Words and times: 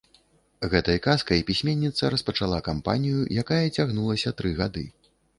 Гэтай 0.71 0.99
казкай 1.07 1.43
пісьменніца 1.49 2.09
распачала 2.13 2.59
кампанію, 2.67 3.19
якая 3.41 3.61
цягнулася 3.75 4.33
тры 4.41 4.55
гады. 4.61 4.85